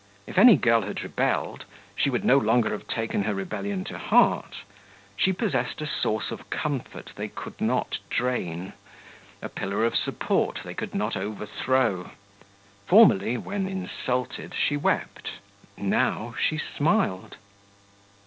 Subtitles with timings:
[0.25, 1.65] If any girl had rebelled,
[1.95, 4.63] she would no longer have taken her rebellion to heart;
[5.15, 8.73] she possessed a source of comfort they could not drain,
[9.43, 12.09] a pillar of support they could not overthrow:
[12.87, 15.33] formerly, when insulted, she wept;
[15.77, 17.37] now, she smiled.